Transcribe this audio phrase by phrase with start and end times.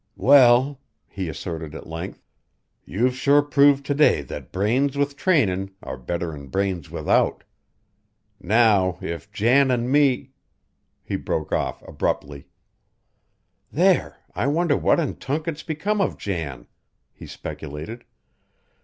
[0.17, 2.25] "Well," he asserted at length,
[2.85, 7.43] "you've sure proved to day that brains with trainin' are better'n brains without.
[8.39, 10.31] Now if Jan an' me"
[11.05, 12.47] he broke off abruptly.
[13.71, 14.17] "There!
[14.33, 16.65] I wonder what in tunket's become of Jan,"
[17.13, 18.03] he speculated.